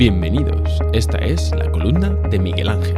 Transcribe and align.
Bienvenidos, 0.00 0.80
esta 0.94 1.18
es 1.18 1.54
la 1.54 1.70
columna 1.70 2.08
de 2.30 2.38
Miguel 2.38 2.70
Ángel. 2.70 2.96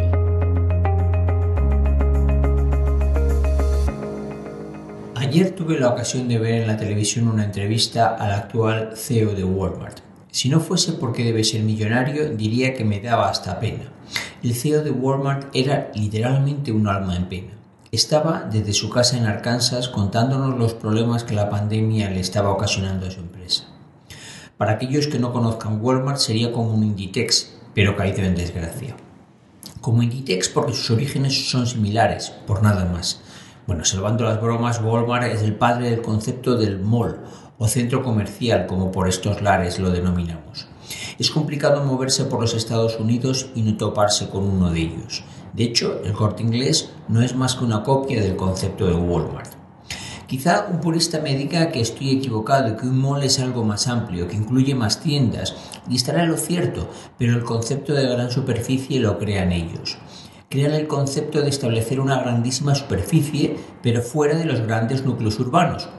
Ayer 5.17 5.51
tuve 5.51 5.81
la 5.81 5.89
ocasión 5.89 6.29
de 6.29 6.39
ver 6.39 6.63
en 6.63 6.69
la 6.69 6.77
televisión 6.77 7.27
una 7.27 7.45
entrevista 7.45 8.15
al 8.15 8.31
actual 8.31 8.93
CEO 8.95 9.35
de 9.35 9.43
Walmart. 9.43 9.99
Si 10.31 10.49
no 10.49 10.61
fuese 10.61 10.93
porque 10.93 11.25
debe 11.25 11.43
ser 11.43 11.65
millonario, 11.65 12.29
diría 12.37 12.73
que 12.73 12.85
me 12.85 13.01
daba 13.01 13.29
hasta 13.29 13.59
pena. 13.59 13.91
El 14.45 14.55
CEO 14.55 14.85
de 14.85 14.93
Walmart 14.93 15.49
era 15.57 15.91
literalmente 15.97 16.71
un 16.71 16.87
alma 16.87 17.17
en 17.17 17.29
pena. 17.29 17.53
Estaba 17.91 18.49
desde 18.49 18.75
su 18.75 18.91
casa 18.91 19.17
en 19.17 19.27
Arkansas 19.27 19.89
contándonos 19.89 20.57
los 20.57 20.75
problemas 20.75 21.25
que 21.25 21.35
la 21.35 21.51
pandemia 21.51 22.11
le 22.11 22.21
estaba 22.21 22.53
ocasionando 22.53 23.09
a 23.09 23.11
su 23.11 23.19
empresa. 23.19 23.72
Para 24.63 24.75
aquellos 24.75 25.09
que 25.09 25.19
no 25.19 25.33
conozcan 25.33 25.81
Walmart 25.83 26.19
sería 26.19 26.53
como 26.53 26.73
un 26.73 26.85
Inditex, 26.85 27.51
pero 27.75 27.97
caído 27.97 28.23
en 28.23 28.37
desgracia. 28.37 28.95
Como 29.81 30.05
Inditex 30.05 30.49
porque 30.51 30.73
sus 30.73 30.93
orígenes 30.93 31.51
son 31.51 31.67
similares, 31.67 32.33
por 32.47 32.63
nada 32.63 32.85
más. 32.85 33.23
Bueno, 33.67 33.85
salvando 33.85 34.23
las 34.23 34.41
bromas, 34.41 34.81
Walmart 34.81 35.25
es 35.25 35.43
el 35.43 35.57
padre 35.57 35.91
del 35.91 36.01
concepto 36.01 36.57
del 36.57 36.79
mall 36.79 37.19
o 37.59 37.67
centro 37.67 38.05
comercial, 38.05 38.69
como 38.69 38.93
por 38.93 39.09
estos 39.09 39.43
lares 39.43 39.81
lo 39.81 39.91
denominamos. 39.91 40.69
Es 41.19 41.33
complicado 41.33 41.85
moverse 41.85 42.27
por 42.27 42.41
los 42.41 42.55
Estados 42.55 43.01
Unidos 43.01 43.49
y 43.57 43.63
no 43.63 43.77
toparse 43.77 44.29
con 44.29 44.45
uno 44.45 44.71
de 44.71 44.83
ellos. 44.83 45.25
De 45.55 45.65
hecho, 45.65 46.01
el 46.05 46.13
corte 46.13 46.45
inglés 46.45 46.93
no 47.09 47.21
es 47.21 47.35
más 47.35 47.57
que 47.57 47.65
una 47.65 47.83
copia 47.83 48.23
del 48.23 48.37
concepto 48.37 48.87
de 48.87 48.95
Walmart. 48.95 49.62
Quizá 50.33 50.67
un 50.71 50.81
purista 50.81 51.21
me 51.21 51.37
diga 51.37 51.71
que 51.71 51.83
estoy 51.83 52.13
equivocado 52.13 52.75
que 52.79 52.87
un 52.87 52.99
mall 52.99 53.23
es 53.23 53.39
algo 53.39 53.65
más 53.65 53.87
amplio, 53.87 54.29
que 54.29 54.37
incluye 54.37 54.75
más 54.75 55.03
tiendas, 55.03 55.55
y 55.91 55.97
estará 55.97 56.25
lo 56.25 56.39
cierto, 56.39 56.89
pero 57.19 57.35
el 57.35 57.45
concepto 57.45 57.93
de 57.93 58.09
gran 58.09 58.31
superficie 58.31 58.99
lo 58.99 59.19
crean 59.19 59.53
ellos. 59.53 59.99
Crean 60.49 60.73
el 60.73 60.87
concepto 60.87 61.43
de 61.43 61.51
establecer 61.51 62.01
una 62.01 62.19
grandísima 62.23 62.75
superficie, 62.75 63.59
pero 63.83 64.01
fuera 64.01 64.35
de 64.35 64.47
los 64.47 64.63
grandes 64.63 65.05
núcleos 65.05 65.39
urbanos, 65.39 65.91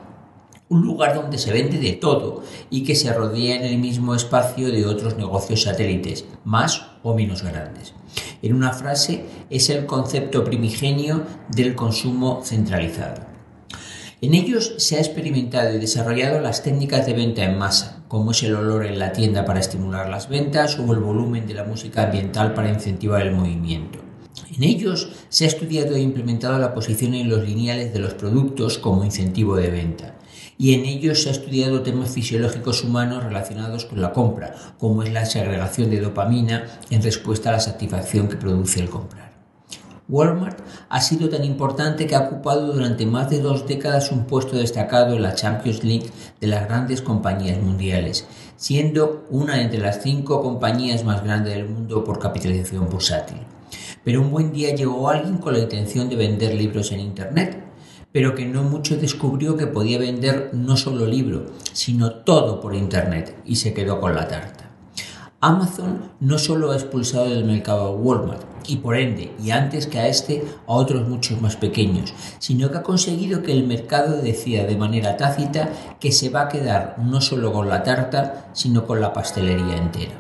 un 0.68 0.81
lugar 0.81 1.14
donde 1.14 1.38
se 1.38 1.53
vende 1.53 1.78
de 1.78 1.94
todo 1.94 2.42
y 2.72 2.86
que 2.86 2.95
se 2.95 3.14
rodea 3.14 3.58
en 3.58 3.66
el 3.66 3.78
mismo 3.78 4.16
espacio 4.16 4.72
de 4.72 4.88
otros 4.88 5.16
negocios 5.16 5.62
satélites, 5.62 6.25
más 6.44 6.88
o 7.03 7.14
menos 7.14 7.44
grandes. 7.44 7.94
En 8.42 8.56
una 8.56 8.73
frase, 8.73 9.25
es 9.52 9.70
el 9.70 9.86
concepto 9.86 10.44
primigenio 10.44 11.22
del 11.50 11.75
consumo 11.75 12.42
centralizado. 12.44 13.33
En 14.23 14.33
ellos 14.35 14.75
se 14.77 14.95
ha 14.95 14.99
experimentado 14.99 15.75
y 15.75 15.79
desarrollado 15.79 16.39
las 16.39 16.63
técnicas 16.63 17.05
de 17.05 17.11
venta 17.11 17.43
en 17.43 17.57
masa, 17.57 18.05
como 18.07 18.31
es 18.31 18.41
el 18.43 18.55
olor 18.55 18.85
en 18.85 18.97
la 18.97 19.11
tienda 19.11 19.43
para 19.43 19.59
estimular 19.59 20.07
las 20.07 20.29
ventas 20.29 20.79
o 20.79 20.93
el 20.93 20.99
volumen 21.02 21.45
de 21.45 21.55
la 21.55 21.66
música 21.66 22.03
ambiental 22.03 22.53
para 22.53 22.69
incentivar 22.69 23.21
el 23.21 23.33
movimiento. 23.33 23.99
En 24.55 24.63
ellos 24.63 25.09
se 25.27 25.44
ha 25.44 25.49
estudiado 25.49 25.97
e 25.97 25.99
implementado 25.99 26.57
la 26.57 26.73
posición 26.73 27.16
en 27.16 27.27
los 27.27 27.45
lineales 27.45 27.91
de 27.91 27.99
los 27.99 28.13
productos 28.13 28.77
como 28.77 29.03
incentivo 29.03 29.57
de 29.57 29.69
venta. 29.69 30.16
Y 30.57 30.73
en 30.73 30.85
ellos 30.85 31.21
se 31.21 31.27
ha 31.27 31.33
estudiado 31.33 31.81
temas 31.81 32.09
fisiológicos 32.09 32.81
humanos 32.81 33.25
relacionados 33.25 33.83
con 33.83 34.01
la 34.01 34.13
compra, 34.13 34.55
como 34.79 35.03
es 35.03 35.11
la 35.11 35.25
segregación 35.25 35.89
de 35.89 35.99
dopamina 35.99 36.79
en 36.89 37.03
respuesta 37.03 37.49
a 37.49 37.53
la 37.53 37.59
satisfacción 37.59 38.29
que 38.29 38.38
produce 38.38 38.79
el 38.79 38.89
comprar. 38.89 39.33
Walmart 40.14 40.59
ha 40.89 41.02
sido 41.02 41.28
tan 41.28 41.44
importante 41.44 42.06
que 42.06 42.16
ha 42.16 42.28
ocupado 42.28 42.72
durante 42.72 43.08
más 43.08 43.31
de 43.31 43.39
dos 43.39 43.67
décadas 43.67 44.11
un 44.11 44.25
puesto 44.25 44.56
destacado 44.56 45.16
en 45.16 45.23
la 45.23 45.33
Champions 45.33 45.83
League 45.83 46.11
de 46.39 46.45
las 46.45 46.67
grandes 46.67 47.02
compañías 47.02 47.59
mundiales, 47.59 48.28
siendo 48.56 49.25
una 49.31 49.59
entre 49.59 49.80
las 49.80 50.03
cinco 50.03 50.44
compañías 50.44 51.03
más 51.03 51.23
grandes 51.23 51.56
del 51.56 51.67
mundo 51.67 52.03
por 52.03 52.19
capitalización 52.19 52.88
bursátil. 52.89 53.39
Pero 54.03 54.22
un 54.22 54.30
buen 54.30 54.53
día 54.53 54.75
llegó 54.75 55.09
alguien 55.09 55.39
con 55.39 55.53
la 55.53 55.59
intención 55.59 56.08
de 56.09 56.16
vender 56.16 56.53
libros 56.53 56.91
en 56.91 57.00
Internet, 57.00 57.63
pero 58.12 58.35
que 58.35 58.45
no 58.45 58.62
mucho 58.62 58.97
descubrió 58.97 59.57
que 59.57 59.66
podía 59.66 59.97
vender 59.97 60.51
no 60.53 60.78
solo 60.78 61.07
libro, 61.07 61.47
sino 61.74 62.12
todo 62.18 62.62
por 62.62 62.75
Internet 62.75 63.35
y 63.45 63.56
se 63.56 63.74
quedó 63.74 64.00
con 64.00 64.13
la 64.13 64.28
tarta. 64.28 64.72
Amazon 65.44 66.14
no 66.22 66.38
solo 66.38 66.72
ha 66.72 66.76
expulsado 66.76 67.26
del 67.26 67.44
mercado 67.44 67.88
a 67.88 67.92
Walmart 67.92 68.44
y 68.66 68.78
por 68.78 68.96
ende, 68.96 69.36
y 69.44 69.52
antes 69.52 69.88
que 69.88 70.00
a 70.00 70.08
este, 70.08 70.42
a 70.66 70.72
otros 70.72 71.06
muchos 71.09 71.42
más 71.42 71.58
pequeños, 71.58 72.14
sino 72.40 72.72
que 72.72 72.78
ha 72.78 72.84
conseguido 72.84 73.44
que 73.44 73.52
el 73.52 73.68
mercado 73.68 74.22
decida 74.22 74.64
de 74.64 74.78
manera 74.78 75.18
tácita 75.18 75.70
que 76.00 76.14
se 76.14 76.30
va 76.30 76.44
a 76.44 76.48
quedar 76.48 76.96
no 76.98 77.20
solo 77.20 77.52
con 77.52 77.68
la 77.68 77.84
tarta, 77.84 78.52
sino 78.54 78.88
con 78.88 79.02
la 79.02 79.12
pastelería 79.12 79.76
entera. 79.76 80.14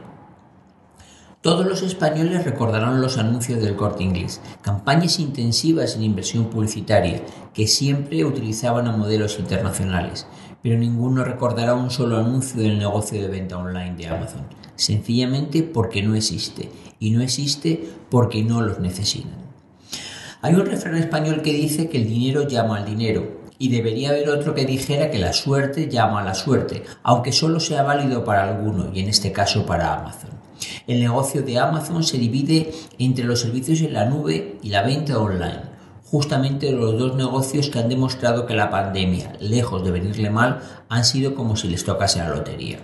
Todos 1.39 1.65
los 1.65 1.83
españoles 1.83 2.43
recordarán 2.43 3.01
los 3.01 3.17
anuncios 3.17 3.61
del 3.61 3.77
corte 3.77 4.03
inglés, 4.03 4.41
campañas 4.61 5.19
intensivas 5.19 5.95
en 5.95 6.03
inversión 6.03 6.45
publicitaria 6.45 7.21
que 7.53 7.67
siempre 7.67 8.25
utilizaban 8.25 8.87
a 8.87 8.97
modelos 8.97 9.39
internacionales, 9.39 10.27
pero 10.63 10.79
ninguno 10.79 11.25
recordará 11.25 11.75
un 11.75 11.91
solo 11.91 12.17
anuncio 12.17 12.61
del 12.61 12.79
negocio 12.79 13.21
de 13.21 13.27
venta 13.27 13.57
online 13.57 13.95
de 13.97 14.07
Amazon, 14.07 14.47
sencillamente 14.75 15.61
porque 15.61 16.01
no 16.01 16.15
existe, 16.15 16.71
y 16.99 17.11
no 17.11 17.21
existe 17.21 17.89
porque 18.09 18.43
no 18.43 18.61
los 18.61 18.79
necesitan. 18.79 19.43
Hay 20.41 20.55
un 20.55 20.65
refrán 20.65 20.95
español 20.95 21.41
que 21.41 21.53
dice 21.53 21.89
que 21.89 21.97
el 21.97 22.07
dinero 22.07 22.47
llama 22.47 22.77
al 22.77 22.85
dinero, 22.85 23.43
y 23.59 23.69
debería 23.69 24.09
haber 24.09 24.29
otro 24.29 24.55
que 24.55 24.65
dijera 24.65 25.11
que 25.11 25.19
la 25.19 25.33
suerte 25.33 25.89
llama 25.89 26.21
a 26.21 26.25
la 26.25 26.33
suerte, 26.33 26.83
aunque 27.03 27.33
solo 27.33 27.59
sea 27.59 27.83
válido 27.83 28.23
para 28.23 28.43
alguno, 28.49 28.89
y 28.93 29.01
en 29.01 29.09
este 29.09 29.33
caso 29.33 29.65
para 29.65 29.93
Amazon. 29.93 30.31
El 30.87 31.01
negocio 31.01 31.43
de 31.43 31.59
Amazon 31.59 32.03
se 32.03 32.17
divide 32.17 32.71
entre 32.97 33.25
los 33.25 33.41
servicios 33.41 33.81
en 33.81 33.93
la 33.93 34.05
nube 34.05 34.59
y 34.61 34.69
la 34.69 34.83
venta 34.83 35.19
online, 35.19 35.72
justamente 36.13 36.71
los 36.71 36.95
dos 36.99 37.15
negocios 37.15 37.71
que 37.71 37.79
han 37.79 37.89
demostrado 37.89 38.45
que 38.45 38.53
la 38.53 38.69
pandemia, 38.69 39.33
lejos 39.39 39.83
de 39.83 39.89
venirle 39.89 40.29
mal, 40.29 40.59
han 40.87 41.05
sido 41.05 41.33
como 41.33 41.55
si 41.55 41.67
les 41.67 41.85
tocase 41.85 42.19
la 42.19 42.29
lotería. 42.29 42.77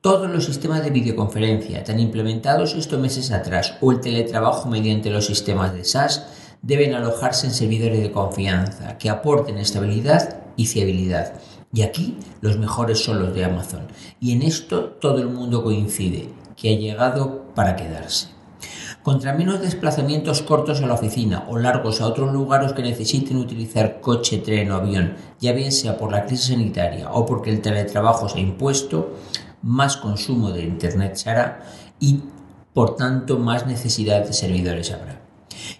Todos 0.00 0.30
los 0.30 0.46
sistemas 0.46 0.82
de 0.82 0.88
videoconferencia 0.88 1.84
tan 1.84 2.00
implementados 2.00 2.74
estos 2.74 2.98
meses 2.98 3.32
atrás 3.32 3.74
o 3.82 3.92
el 3.92 4.00
teletrabajo 4.00 4.70
mediante 4.70 5.10
los 5.10 5.26
sistemas 5.26 5.74
de 5.74 5.84
SaaS 5.84 6.24
deben 6.62 6.94
alojarse 6.94 7.48
en 7.48 7.52
servidores 7.52 8.00
de 8.00 8.12
confianza 8.12 8.96
que 8.96 9.10
aporten 9.10 9.58
estabilidad 9.58 10.38
y 10.56 10.64
fiabilidad. 10.64 11.34
Y 11.74 11.82
aquí 11.82 12.16
los 12.40 12.56
mejores 12.56 13.04
son 13.04 13.20
los 13.20 13.34
de 13.34 13.44
Amazon. 13.44 13.88
Y 14.20 14.32
en 14.32 14.40
esto 14.40 14.84
todo 14.84 15.18
el 15.18 15.28
mundo 15.28 15.62
coincide 15.62 16.30
que 16.56 16.70
ha 16.70 16.78
llegado 16.78 17.52
para 17.54 17.76
quedarse. 17.76 18.28
Contra 19.02 19.32
menos 19.32 19.60
desplazamientos 19.60 20.42
cortos 20.42 20.80
a 20.80 20.86
la 20.86 20.94
oficina 20.94 21.44
o 21.48 21.58
largos 21.58 22.00
a 22.00 22.06
otros 22.06 22.32
lugares 22.32 22.72
que 22.72 22.82
necesiten 22.82 23.36
utilizar 23.36 24.00
coche, 24.00 24.38
tren 24.38 24.70
o 24.70 24.76
avión, 24.76 25.16
ya 25.40 25.52
bien 25.52 25.72
sea 25.72 25.98
por 25.98 26.12
la 26.12 26.24
crisis 26.24 26.46
sanitaria 26.46 27.10
o 27.10 27.26
porque 27.26 27.50
el 27.50 27.60
teletrabajo 27.60 28.28
se 28.28 28.38
ha 28.38 28.42
impuesto, 28.42 29.16
más 29.60 29.96
consumo 29.96 30.52
de 30.52 30.62
Internet 30.62 31.16
se 31.16 31.30
hará 31.30 31.62
y, 31.98 32.20
por 32.72 32.94
tanto, 32.94 33.40
más 33.40 33.66
necesidad 33.66 34.24
de 34.24 34.32
servidores 34.32 34.92
habrá. 34.92 35.20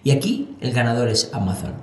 Y 0.03 0.11
aquí 0.11 0.57
el 0.59 0.73
ganador 0.73 1.07
es 1.07 1.29
Amazon. 1.33 1.75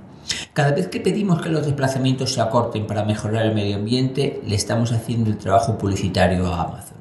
Cada 0.53 0.73
vez 0.73 0.89
que 0.89 1.00
pedimos 1.00 1.41
que 1.41 1.49
los 1.49 1.65
desplazamientos 1.65 2.34
se 2.34 2.43
acorten 2.43 2.87
para 2.87 3.05
mejorar 3.05 3.47
el 3.47 3.55
medio 3.55 3.77
ambiente, 3.77 4.43
le 4.47 4.56
estamos 4.56 4.93
haciendo 4.93 5.31
el 5.31 5.39
trabajo 5.39 5.79
publicitario 5.79 6.47
a 6.47 6.65
Amazon. 6.65 6.99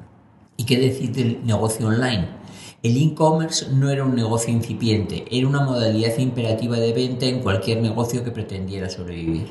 ¿Y 0.56 0.64
qué 0.64 0.78
decir 0.78 1.12
del 1.12 1.44
negocio 1.44 1.88
online? 1.88 2.39
El 2.82 2.96
e-commerce 2.96 3.66
no 3.74 3.90
era 3.90 4.04
un 4.04 4.14
negocio 4.14 4.50
incipiente, 4.50 5.26
era 5.30 5.46
una 5.46 5.60
modalidad 5.60 6.16
imperativa 6.16 6.78
de 6.78 6.94
venta 6.94 7.26
en 7.26 7.40
cualquier 7.40 7.82
negocio 7.82 8.24
que 8.24 8.30
pretendiera 8.30 8.88
sobrevivir. 8.88 9.48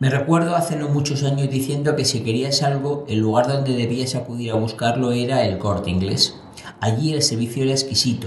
Me 0.00 0.10
recuerdo 0.10 0.54
hace 0.54 0.76
no 0.76 0.90
muchos 0.90 1.22
años 1.22 1.48
diciendo 1.48 1.96
que 1.96 2.04
si 2.04 2.20
querías 2.20 2.62
algo, 2.62 3.06
el 3.08 3.20
lugar 3.20 3.48
donde 3.48 3.72
debías 3.74 4.14
acudir 4.14 4.50
a 4.50 4.56
buscarlo 4.56 5.12
era 5.12 5.46
el 5.46 5.56
corte 5.56 5.88
inglés. 5.88 6.38
Allí 6.78 7.14
el 7.14 7.22
servicio 7.22 7.62
era 7.62 7.72
exquisito. 7.72 8.26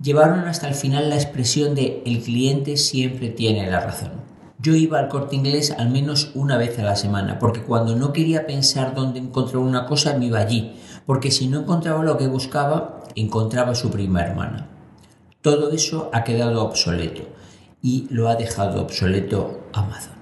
Llevaron 0.00 0.46
hasta 0.46 0.68
el 0.68 0.74
final 0.76 1.08
la 1.08 1.16
expresión 1.16 1.74
de 1.74 2.04
el 2.06 2.22
cliente 2.22 2.76
siempre 2.76 3.30
tiene 3.30 3.68
la 3.68 3.80
razón. 3.80 4.12
Yo 4.60 4.76
iba 4.76 5.00
al 5.00 5.08
corte 5.08 5.34
inglés 5.34 5.74
al 5.76 5.90
menos 5.90 6.30
una 6.36 6.56
vez 6.56 6.78
a 6.78 6.84
la 6.84 6.94
semana, 6.94 7.40
porque 7.40 7.62
cuando 7.62 7.96
no 7.96 8.12
quería 8.12 8.46
pensar 8.46 8.94
dónde 8.94 9.18
encontrar 9.18 9.56
una 9.56 9.86
cosa 9.86 10.16
me 10.16 10.26
iba 10.26 10.38
allí, 10.38 10.74
porque 11.06 11.30
si 11.30 11.48
no 11.48 11.60
encontraba 11.60 12.04
lo 12.04 12.16
que 12.18 12.26
buscaba, 12.26 13.02
encontraba 13.14 13.74
su 13.74 13.90
prima 13.90 14.22
hermana. 14.22 14.68
Todo 15.40 15.70
eso 15.72 16.10
ha 16.12 16.24
quedado 16.24 16.64
obsoleto 16.64 17.22
y 17.82 18.06
lo 18.10 18.28
ha 18.28 18.36
dejado 18.36 18.82
obsoleto 18.82 19.60
Amazon. 19.72 20.14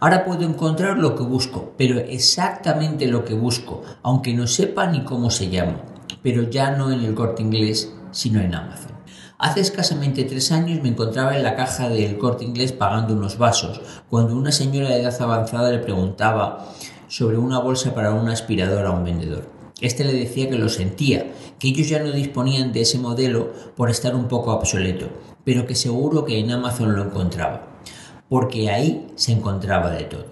Ahora 0.00 0.24
puedo 0.24 0.42
encontrar 0.42 0.98
lo 0.98 1.14
que 1.14 1.22
busco, 1.22 1.72
pero 1.76 1.98
exactamente 1.98 3.06
lo 3.06 3.24
que 3.24 3.34
busco, 3.34 3.82
aunque 4.02 4.34
no 4.34 4.46
sepa 4.46 4.86
ni 4.86 5.04
cómo 5.04 5.30
se 5.30 5.50
llama, 5.50 5.80
pero 6.22 6.42
ya 6.42 6.70
no 6.70 6.90
en 6.90 7.00
el 7.00 7.14
corte 7.14 7.42
inglés, 7.42 7.92
sino 8.10 8.40
en 8.40 8.54
Amazon. 8.54 8.92
Hace 9.38 9.60
escasamente 9.60 10.24
tres 10.24 10.52
años 10.52 10.80
me 10.82 10.88
encontraba 10.88 11.36
en 11.36 11.42
la 11.42 11.56
caja 11.56 11.88
del 11.88 12.18
corte 12.18 12.44
inglés 12.44 12.72
pagando 12.72 13.14
unos 13.14 13.36
vasos, 13.36 13.80
cuando 14.08 14.36
una 14.36 14.52
señora 14.52 14.90
de 14.90 15.02
edad 15.02 15.20
avanzada 15.20 15.70
le 15.70 15.80
preguntaba 15.80 16.66
sobre 17.08 17.36
una 17.36 17.58
bolsa 17.58 17.94
para 17.94 18.14
un 18.14 18.28
aspirador 18.28 18.86
a 18.86 18.92
un 18.92 19.04
vendedor. 19.04 19.53
Este 19.84 20.02
le 20.02 20.14
decía 20.14 20.48
que 20.48 20.56
lo 20.56 20.70
sentía, 20.70 21.26
que 21.58 21.68
ellos 21.68 21.90
ya 21.90 21.98
no 21.98 22.10
disponían 22.10 22.72
de 22.72 22.80
ese 22.80 22.98
modelo 22.98 23.52
por 23.76 23.90
estar 23.90 24.14
un 24.14 24.28
poco 24.28 24.54
obsoleto, 24.54 25.10
pero 25.44 25.66
que 25.66 25.74
seguro 25.74 26.24
que 26.24 26.38
en 26.38 26.50
Amazon 26.50 26.96
lo 26.96 27.02
encontraba, 27.02 27.80
porque 28.30 28.70
ahí 28.70 29.06
se 29.14 29.32
encontraba 29.32 29.90
de 29.90 30.04
todo. 30.04 30.24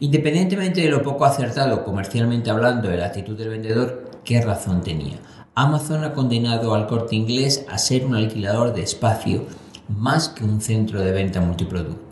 Independientemente 0.00 0.80
de 0.80 0.88
lo 0.88 1.00
poco 1.00 1.24
acertado 1.24 1.84
comercialmente 1.84 2.50
hablando 2.50 2.88
de 2.88 2.96
la 2.96 3.06
actitud 3.06 3.38
del 3.38 3.50
vendedor, 3.50 4.10
¿qué 4.24 4.40
razón 4.40 4.82
tenía? 4.82 5.20
Amazon 5.54 6.02
ha 6.02 6.12
condenado 6.12 6.74
al 6.74 6.88
corte 6.88 7.14
inglés 7.14 7.64
a 7.68 7.78
ser 7.78 8.04
un 8.04 8.16
alquilador 8.16 8.74
de 8.74 8.82
espacio 8.82 9.46
más 9.88 10.28
que 10.28 10.42
un 10.42 10.60
centro 10.60 11.00
de 11.00 11.12
venta 11.12 11.40
multiproducto. 11.40 12.11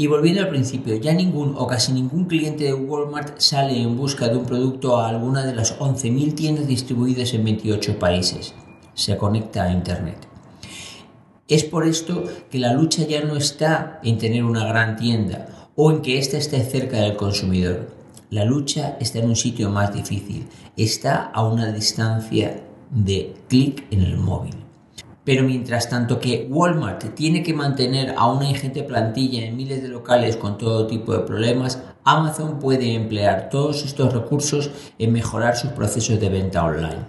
Y 0.00 0.06
volviendo 0.06 0.42
al 0.42 0.48
principio, 0.48 0.94
ya 0.94 1.12
ningún 1.12 1.56
o 1.58 1.66
casi 1.66 1.92
ningún 1.92 2.26
cliente 2.26 2.62
de 2.62 2.72
Walmart 2.72 3.40
sale 3.40 3.82
en 3.82 3.96
busca 3.96 4.28
de 4.28 4.36
un 4.36 4.44
producto 4.44 4.96
a 4.96 5.08
alguna 5.08 5.44
de 5.44 5.56
las 5.56 5.76
11.000 5.76 6.36
tiendas 6.36 6.68
distribuidas 6.68 7.34
en 7.34 7.42
28 7.42 7.98
países. 7.98 8.54
Se 8.94 9.16
conecta 9.16 9.64
a 9.64 9.72
Internet. 9.72 10.28
Es 11.48 11.64
por 11.64 11.84
esto 11.84 12.22
que 12.48 12.60
la 12.60 12.74
lucha 12.74 13.08
ya 13.08 13.24
no 13.24 13.34
está 13.34 13.98
en 14.04 14.18
tener 14.18 14.44
una 14.44 14.68
gran 14.68 14.94
tienda 14.94 15.68
o 15.74 15.90
en 15.90 16.00
que 16.00 16.20
ésta 16.20 16.36
esté 16.36 16.62
cerca 16.62 16.98
del 16.98 17.16
consumidor. 17.16 17.90
La 18.30 18.44
lucha 18.44 18.96
está 19.00 19.18
en 19.18 19.30
un 19.30 19.36
sitio 19.36 19.68
más 19.68 19.92
difícil, 19.92 20.46
está 20.76 21.24
a 21.24 21.44
una 21.44 21.72
distancia 21.72 22.62
de 22.92 23.34
clic 23.48 23.84
en 23.90 24.02
el 24.02 24.16
móvil. 24.16 24.67
Pero 25.28 25.44
mientras 25.44 25.90
tanto 25.90 26.18
que 26.20 26.48
Walmart 26.50 27.14
tiene 27.14 27.42
que 27.42 27.52
mantener 27.52 28.14
a 28.16 28.32
una 28.32 28.48
ingente 28.48 28.82
plantilla 28.82 29.44
en 29.44 29.58
miles 29.58 29.82
de 29.82 29.88
locales 29.88 30.38
con 30.38 30.56
todo 30.56 30.86
tipo 30.86 31.12
de 31.12 31.18
problemas, 31.18 31.82
Amazon 32.02 32.58
puede 32.58 32.94
emplear 32.94 33.50
todos 33.50 33.84
estos 33.84 34.14
recursos 34.14 34.70
en 34.98 35.12
mejorar 35.12 35.54
sus 35.54 35.72
procesos 35.72 36.18
de 36.18 36.30
venta 36.30 36.64
online. 36.64 37.04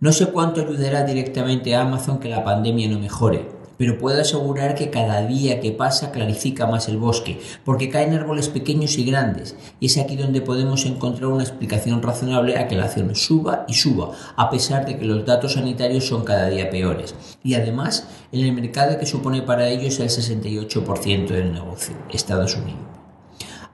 No 0.00 0.10
sé 0.10 0.26
cuánto 0.26 0.62
ayudará 0.62 1.04
directamente 1.04 1.72
a 1.76 1.82
Amazon 1.82 2.18
que 2.18 2.28
la 2.28 2.42
pandemia 2.42 2.88
no 2.88 2.98
mejore, 2.98 3.59
pero 3.80 3.96
puedo 3.96 4.20
asegurar 4.20 4.74
que 4.74 4.90
cada 4.90 5.26
día 5.26 5.58
que 5.58 5.72
pasa 5.72 6.10
clarifica 6.10 6.66
más 6.66 6.86
el 6.90 6.98
bosque, 6.98 7.40
porque 7.64 7.88
caen 7.88 8.12
árboles 8.12 8.50
pequeños 8.50 8.98
y 8.98 9.06
grandes, 9.06 9.56
y 9.80 9.86
es 9.86 9.96
aquí 9.96 10.16
donde 10.16 10.42
podemos 10.42 10.84
encontrar 10.84 11.30
una 11.30 11.44
explicación 11.44 12.02
razonable 12.02 12.58
a 12.58 12.68
que 12.68 12.76
la 12.76 12.84
acción 12.84 13.14
suba 13.14 13.64
y 13.66 13.72
suba, 13.72 14.10
a 14.36 14.50
pesar 14.50 14.84
de 14.84 14.98
que 14.98 15.06
los 15.06 15.24
datos 15.24 15.54
sanitarios 15.54 16.06
son 16.06 16.24
cada 16.24 16.50
día 16.50 16.68
peores. 16.68 17.14
Y 17.42 17.54
además, 17.54 18.06
en 18.32 18.44
el 18.44 18.52
mercado 18.52 18.98
que 18.98 19.06
supone 19.06 19.40
para 19.40 19.66
ellos 19.68 19.98
el 19.98 20.10
68% 20.10 21.28
del 21.28 21.54
negocio, 21.54 21.96
Estados 22.10 22.56
Unidos. 22.56 22.82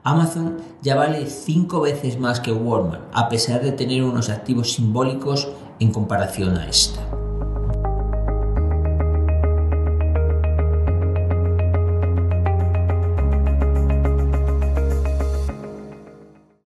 Amazon 0.03 0.55
ya 0.81 0.95
vale 0.95 1.25
cinco 1.25 1.81
veces 1.81 2.17
más 2.17 2.39
que 2.39 2.53
Walmart, 2.53 3.03
a 3.11 3.27
pesar 3.27 3.61
de 3.61 3.73
tener 3.73 4.03
unos 4.03 4.29
activos 4.29 4.71
simbólicos 4.71 5.49
en 5.81 5.91
comparación 5.91 6.57
a 6.57 6.69
esta. 6.69 7.16